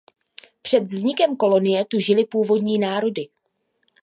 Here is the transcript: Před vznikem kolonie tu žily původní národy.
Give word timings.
Před 0.61 0.79
vznikem 0.83 1.35
kolonie 1.37 1.85
tu 1.85 1.99
žily 1.99 2.25
původní 2.25 2.77
národy. 2.79 3.27